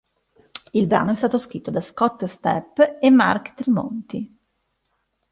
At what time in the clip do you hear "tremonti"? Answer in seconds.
3.53-4.35